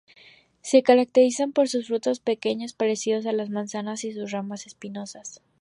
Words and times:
Se 0.63 0.81
caracterizan 0.81 1.51
por 1.53 1.67
sus 1.67 1.85
frutos 1.85 2.19
pequeños, 2.21 2.73
parecidos 2.73 3.27
a 3.27 3.33
la 3.33 3.45
manzanas 3.45 4.03
y 4.03 4.11
sus 4.11 4.31
ramas 4.31 4.65
espinosas. 4.65 5.43